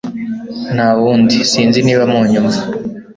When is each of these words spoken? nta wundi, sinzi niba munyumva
nta 0.75 0.89
wundi, 0.99 1.37
sinzi 1.51 1.79
niba 1.81 2.03
munyumva 2.11 2.59